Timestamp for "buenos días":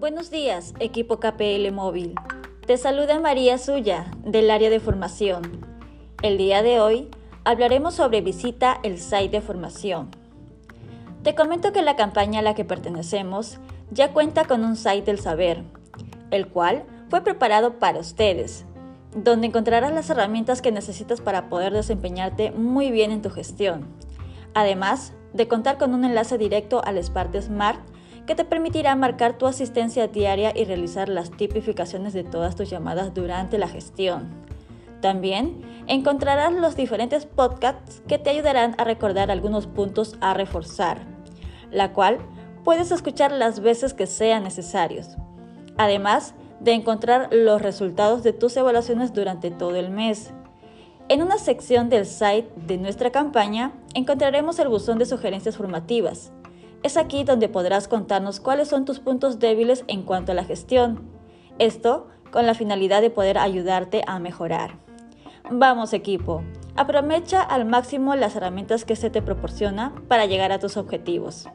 0.00-0.72